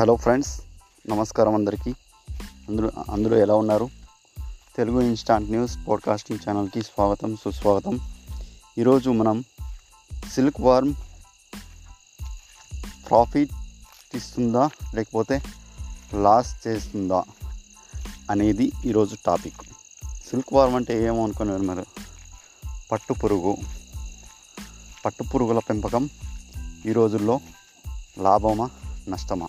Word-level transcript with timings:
Hello 0.00 0.16
friends 0.16 0.60
నమస్కారం 1.08 1.54
అందరికీ. 1.54 1.94
అందరూ 2.68 2.90
అందరూ 3.10 3.36
ఎలా 3.36 3.54
ఉన్నారు? 3.54 3.90
తెలుగు 4.76 5.00
ఇన్స్టాంట్ 5.00 5.50
న్యూస్ 5.50 5.78
పోడ్కాస్టింగ్ 5.88 6.38
ఛానల్కి 6.48 6.82
స్వాగతం 6.82 7.36
సుస్వాగతం. 7.36 8.00
ఈరోజు 8.78 9.10
మనం 9.10 9.44
సిల్క్ 10.32 10.60
వార్మ్ 10.60 10.94
ప్రాఫిట్ 13.08 13.50
ఇస్తుందా 14.14 14.70
లేకపోతే 14.94 15.42
లాస్ 16.14 16.66
చేస్తుందా 16.66 17.24
అనేది 18.30 18.72
ఈరోజు 18.84 19.16
టాపిక్. 19.26 19.62
సిల్క్ 20.30 20.54
వార్మ్ 20.54 20.76
అంటే 20.76 21.04
ఏమో 21.04 21.24
అనుకున్నారు 21.24 21.62
మరి? 21.62 21.84
పట్టు 22.92 23.12
పురుగు. 23.12 23.56
పట్టు 25.04 25.22
పురుగుల 25.22 25.58
పెంపకం 25.58 26.08
ఈ 26.86 26.92
రోజుల్లో 26.92 27.40
లాభమా 28.18 28.70
నష్టమా? 29.08 29.48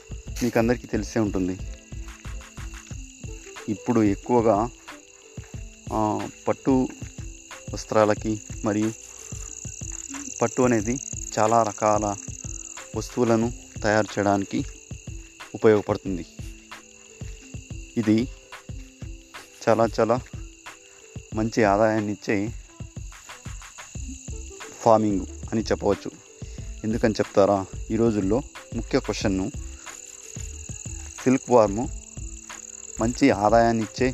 మీకు 0.43 0.59
అందరికీ 0.59 0.87
తెలిసే 0.87 1.19
ఉంటుంది. 1.19 1.55
ఇప్పుడు 3.69 3.99
ఎక్కువగా 4.03 4.69
పట్టు 6.47 6.73
వస్త్రాలకి 7.73 8.41
మరియు 8.65 8.91
పట్టు 10.41 10.61
అనేది 10.67 10.95
చాలా 11.37 11.63
రకాల 11.63 12.05
వస్తువులను 12.97 13.47
తయారు 13.83 14.09
చేయడానికి 14.13 14.65
ఉపయోగపడుతుంది. 15.55 16.25
ఇది 17.97 18.17
చాలా 19.63 19.87
చాలా 19.99 20.19
మంచి 21.35 21.63
ఆదాయాన్ని 21.63 22.11
ఇచ్చే 22.11 22.37
ఫార్మింగ్ 24.83 25.25
అని 25.51 25.61
చెప్పవచ్చు. 25.61 26.11
ఎందుకని 26.83 27.13
చెప్తారా? 27.13 27.65
ఈ 27.91 27.95
రోజుల్లో 27.95 28.37
ముఖ్య 28.75 28.99
క్వశ్చన్ను 28.99 29.51
సిల్క్ 31.23 31.49
వార్ము 31.49 31.89
మంచి 33.01 33.31
ఆదాయాన్ని 33.31 33.83
ఇచ్చే 33.83 34.13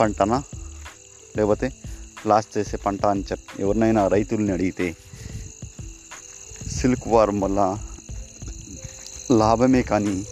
పంటనా? 0.00 0.42
లేకపోతే 1.36 1.72
లాస్ 2.26 2.58
చేసే 2.58 2.76
పంట 2.76 3.06
అని 3.06 3.22
చెప్ 3.22 3.60
ఎవరినైనా 3.60 4.08
రైతుల్ని 4.08 4.52
అడిగితే 4.52 4.96
సిల్క్ 6.80 7.08
వార్మ్ 7.08 7.42
వల్ల 7.42 7.78
లాభమే 9.30 9.82
కానీ 9.82 10.26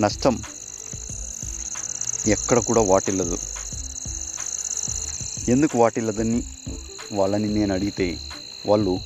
నష్టం 0.00 0.42
ఎక్కడ 2.26 2.58
కూడా 2.58 2.80
వాటిల్లదు. 2.80 3.38
ఎందుకు 5.50 5.78
వాటిల్లదని 5.78 6.42
వాళ్ళని 7.12 7.48
నేను 7.54 7.74
అడిగితే 7.74 8.18
వాళ్ళు 8.66 9.00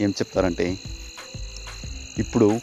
ఏం 0.00 0.10
చెప్తారంటే 0.10 0.78
ఇప్పుడు 2.18 2.60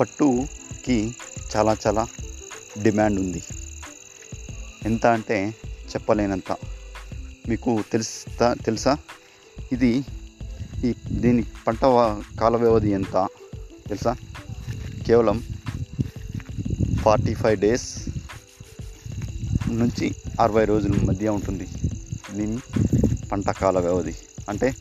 పట్టుకి 0.00 1.16
చాలా 1.56 1.76
చాలా 1.86 2.08
డిమాండ్ 2.82 3.20
ఉంది. 3.20 3.42
ఎంత 4.82 5.06
అంటే 5.06 5.54
చెప్పలేనంత. 5.88 6.56
మీకు 7.48 7.84
తెలుస్తా 7.92 8.54
తెలుసా? 8.54 8.96
ఇది 9.72 10.04
ఈ 10.84 10.94
దీని 11.08 11.44
పంట 11.66 11.80
కాల 12.40 12.56
వ్యవధి 12.56 12.90
ఎంత? 12.90 13.28
తెలుసా? 13.88 14.16
కేవలం 15.06 15.42
ఫార్టీ 17.02 17.34
ఫైవ్ 17.34 17.60
డేస్ 17.60 18.08
నుంచి 19.68 20.14
అరవై 20.40 20.64
రోజుల 20.64 21.00
మధ్య 21.04 21.28
ఉంటుంది 21.28 21.68
దీని 22.34 22.58
పంట 23.32 23.50
కాల 23.50 23.78
వ్యవధి. 23.78 24.14
అంటే 24.48 24.74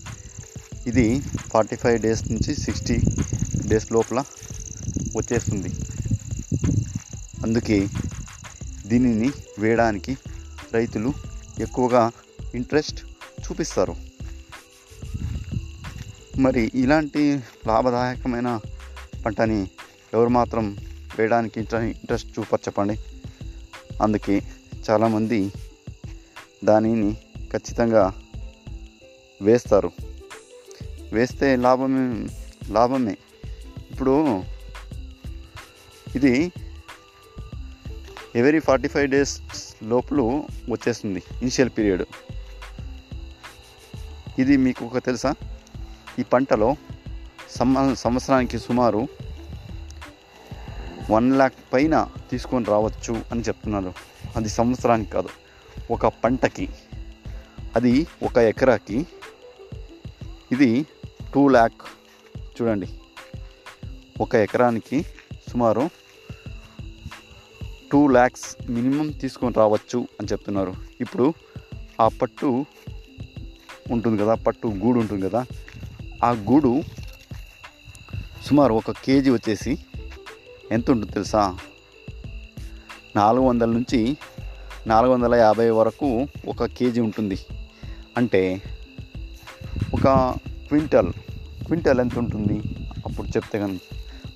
ఇది 0.87 1.21
ఫార్టీ 1.21 1.75
ఫైవ్ 1.75 2.01
డేస్ 2.01 2.31
నుంచి 2.31 2.55
సిక్స్టీ 2.55 3.01
డేస్ 3.67 3.91
లోపల 3.91 4.23
వచ్చేస్తుంది. 5.15 5.69
అందుకే 7.43 7.87
దీనిని 8.87 9.31
వేయడానికి 9.59 10.17
రైతులు 10.73 11.13
ఎక్కువగా 11.59 12.11
ఇంట్రెస్ట్ 12.55 13.05
చూపిస్తారు. 13.41 13.95
మరి 16.39 16.71
ఇలాంటి 16.75 17.43
లాభదాయకమైన 17.67 18.59
పంటని 19.25 19.69
ఎవరు 20.13 20.29
మాత్రం 20.29 20.77
వేయడానికి 21.17 21.59
ఇంట్రెస్ట్ 21.59 22.39
చూపరు 22.39 22.61
చెప్పండి 22.61 22.99
అందుకే 24.01 24.41
చాలామంది 24.89 25.51
దానిని 26.65 27.13
ఖచ్చితంగా 27.53 28.13
వేస్తారు. 29.41 29.91
వేస్తే 31.13 31.55
లాభమే 31.55 32.27
లాభమే. 32.69 33.17
ఇప్పుడు 33.91 34.43
ఇది 36.17 36.51
ఎవరీ 38.35 38.59
ఫార్టీ 38.59 38.87
ఫైవ్ 38.87 39.09
డేస్ 39.11 39.41
లోపల 39.83 40.21
వచ్చేస్తుంది 40.69 41.23
ఇనిషియల్ 41.41 41.69
పీరియడ్ 41.77 42.03
ఇది 44.39 44.57
మీకు 44.57 44.85
ఒక 44.85 44.97
తెలుసా? 44.97 45.35
ఈ 46.19 46.23
పంటలో 46.23 46.75
సంవత్సరానికి 47.93 48.59
సుమారు 48.59 49.07
వన్ 51.09 51.33
ల్యాక్ 51.35 51.53
పైన 51.73 52.07
తీసుకొని 52.31 52.65
రావచ్చు 52.65 53.13
అని 53.31 53.41
చెప్తున్నారు. 53.41 53.93
అది 54.35 54.49
సంవత్సరానికి 54.49 55.11
కాదు 55.11 55.29
ఒక 55.91 56.07
పంటకి. 56.07 56.69
అది 57.75 58.07
ఒక 58.23 58.37
ఎకరాకి 58.37 59.07
ఇది 60.51 60.85
టూ 61.33 61.47
ల్యాక్ 61.47 61.81
చూడండి. 62.41 62.87
ఒక 64.21 64.35
ఎకరానికి 64.35 65.05
సుమారు 65.51 65.89
టూ 67.91 68.07
ల్యాక్స్ 68.07 68.71
మినిమం 68.71 69.09
తీసుకొని 69.09 69.53
రావచ్చు 69.53 70.07
అని 70.19 70.27
చెప్తున్నారు. 70.31 70.73
ఇప్పుడు 71.01 71.33
ఆ 72.01 72.07
పట్టు 72.07 72.65
ఉంటుంది 73.91 74.21
కదా 74.21 74.35
పట్టు 74.35 74.67
గూడు 74.67 74.99
ఉంటుంది 74.99 75.29
కదా 75.29 75.45
ఆ 76.23 76.31
గూడు 76.31 76.81
సుమారు 78.45 78.73
ఒక 78.73 78.91
కేజీ 78.91 79.29
వచ్చేసి 79.29 79.79
ఎంత 80.71 80.91
ఉంటుంది 80.91 81.13
తెలుసా? 81.13 81.57
నాలుగు 83.15 83.45
వందల 83.45 83.69
నుంచి 83.69 84.17
నాలుగు 84.87 85.11
వందల 85.11 85.35
యాభై 85.35 85.69
వరకు 85.69 86.27
ఒక 86.47 86.65
కేజీ 86.65 87.01
ఉంటుంది. 87.01 87.37
అంటే 88.17 88.61
ఒక 89.93 90.35
క్వింటల్ 90.67 91.13
క్వింటల్ 91.65 91.99
ఎంత 91.99 92.17
ఉంటుంది? 92.17 92.61
అప్పుడు 93.05 93.27
చెప్తే 93.27 93.59
కనుక 93.59 93.81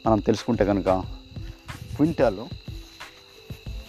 మనం 0.08 0.20
తెలుసుకుంటే 0.20 0.66
కనుక 0.66 0.90
క్వింటాల్ 1.96 2.38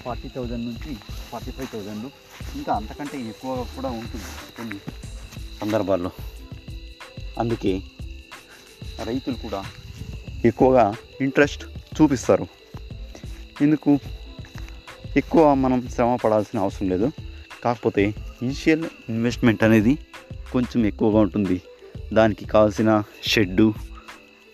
ఫార్టీ 0.05 0.29
థౌజండ్ 0.29 0.67
నుంచి 0.67 0.97
ఫార్టీ 1.31 1.51
ఫైవ్ 1.51 1.69
థౌజండ్ 1.73 2.11
ఇంకా 2.55 2.73
అంతకంటే 2.73 3.21
ఎక్కువగా 3.21 3.63
కూడా 3.63 3.89
ఉంటుంది. 3.89 4.57
కొన్ని 4.57 4.79
సందర్భాల్లో. 5.61 6.11
అందుకే 7.39 7.83
రైతులు 9.05 9.37
కూడా 9.37 9.65
ఎక్కువగా 10.45 10.95
ఇంట్రెస్ట్ 11.21 11.65
చూపిస్తారు. 11.69 12.47
ఎందుకు? 13.61 13.99
ఎక్కువ 15.17 15.55
మనం 15.55 15.89
శ్రమ 15.89 16.17
పడాల్సిన 16.17 16.59
అవసరం 16.61 16.89
లేదు. 16.89 17.13
కాకపోతే 17.65 18.15
ఇనిషియల్ 18.43 18.85
ఇన్వెస్ట్మెంట్ 19.09 19.65
అనేది 19.65 19.99
కొంచెం 20.53 20.87
ఎక్కువగా 20.87 21.19
ఉంటుంది. 21.19 21.63
దానికి 22.13 22.45
కావాల్సిన 22.45 23.03
షెడ్డు 23.23 23.75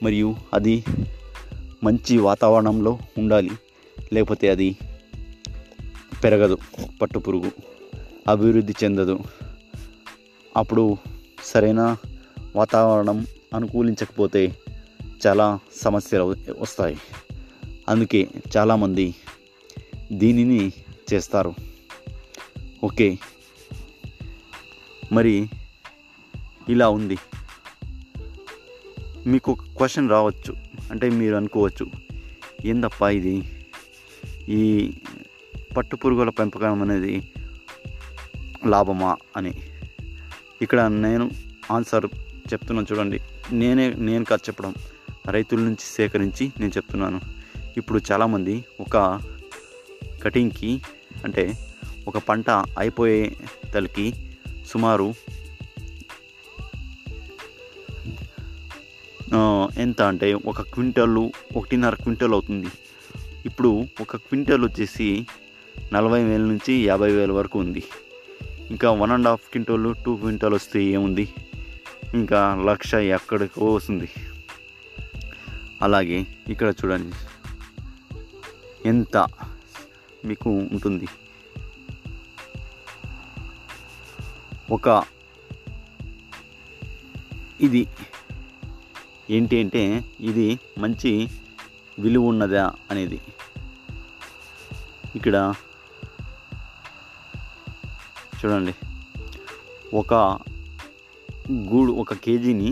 మరియు 0.02 0.36
అది 0.54 0.84
మంచి 1.84 2.18
వాతావరణంలో 2.18 2.98
ఉండాలి. 3.18 3.50
లేకపోతే 4.12 4.48
అది 4.48 4.76
పెరగదు 6.24 6.58
పట్టు 7.02 7.18
పురుగు 7.18 7.52
అభివృద్ధి 8.28 8.74
చెందదు. 8.84 9.18
అప్పుడు 10.56 10.96
సరైన 11.44 11.96
వాతావరణం 12.56 13.26
అనుకూలించకపోతే 13.54 14.56
చాలా 15.26 15.58
సమస్యలు 15.76 16.36
వస్తాయి. 16.58 16.98
అందుకే 17.88 18.28
చాలామంది 18.56 19.14
దీనిని 20.12 20.72
చేస్తారు. 21.14 21.54
ఓకే. 22.84 23.18
మరి 25.12 25.50
ఇలా 26.68 26.88
ఉంది. 26.88 27.18
మీకు 29.26 29.52
ఒక 29.52 29.60
క్వశ్చన్ 29.60 30.10
రావచ్చు. 30.10 30.56
అంటే 30.90 31.10
మీరు 31.10 31.34
అనుకోవచ్చు 31.34 31.86
ఏందప్పా 32.64 33.10
ఇది? 33.10 33.66
ఈ 34.48 34.92
పట్టు 35.78 35.96
పురుగుల 35.96 36.30
పెంపకం 36.30 36.82
అనేది 36.82 37.32
లాభమా 38.66 39.16
అని. 39.36 39.54
ఇక్కడ 40.62 40.80
నేను 40.80 41.30
ఆన్సర్ 41.70 42.06
చెప్తున్నాను 42.52 42.86
చూడండి. 42.92 43.20
నేనే 43.52 43.94
నేను 43.94 44.24
కాదు 44.24 44.42
చెప్పడం. 44.48 44.74
రైతుల 45.30 45.58
నుంచి 45.58 45.84
సేకరించి 45.96 46.52
నేను 46.60 46.72
చెప్తున్నాను. 46.76 47.20
ఇప్పుడు 47.76 48.00
చాలామంది 48.12 48.64
ఒక 48.80 49.20
కటింగ్కి 50.22 50.82
అంటే 51.24 51.44
ఒక 52.08 52.18
పంట 52.18 52.50
అయిపోయే 52.50 53.36
తలకి 53.74 54.36
సుమారు 54.66 55.14
ఎంత 59.78 60.02
అంటే 60.02 60.34
ఒక 60.34 60.62
క్వింటాలు 60.62 61.32
ఒకటిన్నర 61.56 61.94
క్వింటల్ 61.94 62.32
అవుతుంది. 62.32 62.66
ఇప్పుడు 63.46 63.86
ఒక 64.00 64.16
క్వింటల్ 64.16 64.64
వచ్చేసి 64.64 65.26
నలభై 65.92 66.24
వేల 66.24 66.40
నుంచి 66.40 66.74
యాభై 66.86 67.12
వేల 67.12 67.32
వరకు 67.32 67.58
ఉంది. 67.58 67.82
ఇంకా 68.70 68.90
one 68.90 69.10
and 69.10 69.28
half 69.28 69.50
quintal 69.50 69.94
two 70.04 70.16
quintal 70.16 70.54
వస్తే 70.54 70.84
ఏముంది? 70.84 71.28
ఇంకా 72.14 72.62
లక్ష 72.66 72.94
ఎక్కడికో 72.94 73.74
వస్తుంది. 73.74 74.08
అలాగే 75.82 76.26
ఇక్కడ 76.48 76.74
చూడండి. 76.84 77.16
ఎంత 78.88 79.16
మీకు 80.24 80.50
ఉంటుంది? 80.50 81.08
ఒక 84.70 85.04
ఇది 87.60 87.86
ఏంటి 89.30 89.60
అంటే 89.60 90.04
ఇది 90.20 90.58
మంచి 90.78 91.28
విలువ 91.98 92.24
ఉన్నదా 92.24 92.72
అనేది. 92.90 93.20
ఇక్కడ 95.16 95.54
చూడండి. 98.40 98.74
ఒక 99.96 100.14
గూడు 101.52 101.92
ఒక 101.92 102.14
కేజీని 102.14 102.70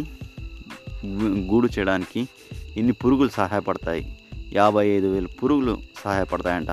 గూడు 1.51 1.69
చేయడానికి 1.79 2.21
ఇన్ని 2.77 2.93
పురుగులు 2.93 3.29
సహాయపడతాయి? 3.29 4.03
యాభై 4.53 4.87
ఐదు 4.89 5.07
వేలు 5.13 5.29
పురుగులు 5.29 5.75
సహాయపడతాయంట. 6.05 6.71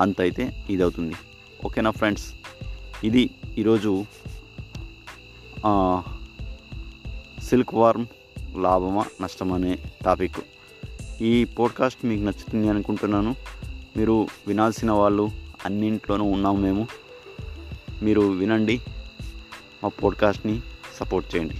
అంత 0.00 0.20
అయితే 0.20 0.44
ఇది 0.70 0.82
అవుతుంది 0.82 1.16
ఓకేనా 1.64 1.90
ఫ్రెండ్స్? 1.90 2.26
ఇది 3.04 3.30
ఈరోజు 3.58 3.92
సిల్క్ 7.48 7.74
వార్మ్ 7.74 8.06
లాభమా 8.62 9.04
నష్టమా 9.22 9.56
అనే 9.56 9.78
టాపిక్. 10.04 10.40
ఈ 11.22 11.44
పోడ్కాస్ట్ 11.44 12.02
మీకు 12.06 12.22
నచ్చుతుంది 12.22 12.68
అనుకుంటున్నాను. 12.68 13.34
మీరు 13.96 14.16
వినాల్సిన 14.46 14.90
వాళ్ళు 14.90 15.24
అన్నింట్లోనూ 15.64 16.24
ఉన్నాం 16.24 16.62
మేము. 16.62 16.88
మీరు 18.02 18.20
వినండి 18.20 18.80
మా 19.84 19.88
పోడ్కాస్ట్ని 19.88 20.60
సపోర్ట్ 20.94 21.36
చేయండి. 21.36 21.54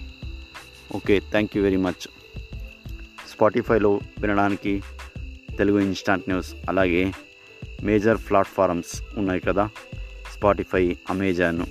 Okay 0.97 1.21
thank 1.21 1.57
you 1.57 1.63
very 1.63 1.77
much 1.77 2.09
స్పాటిఫైలో 3.29 4.01
వినడానికి 4.19 4.83
తెలుగు 5.59 5.79
ఇన్స్టాంట్ 5.79 6.29
న్యూస్ 6.29 6.55
అలాగే 6.69 7.13
మేజర్ 7.83 8.19
ప్లాట్ఫారమ్స్ 8.29 9.03
ఉన్నాయి 9.17 9.41
కదా. 9.41 9.71
స్పాటిఫై 10.37 10.97
అమెజాన్ 11.11 11.63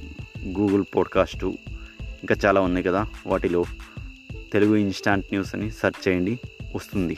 గూగుల్ 0.48 0.84
పోడ్కాస్టు 0.96 1.58
ఇంకా 2.02 2.36
చాలా 2.46 2.62
ఉన్నాయి 2.62 2.84
కదా. 2.84 3.08
వాటిలో 3.28 3.66
తెలుగు 4.54 4.76
ఇన్స్టాంట్ 4.76 5.26
న్యూస్ 5.26 5.56
అని 5.56 5.72
సెర్చ్ 5.72 6.08
చేయండి 6.08 6.40
వస్తుంది. 6.76 7.18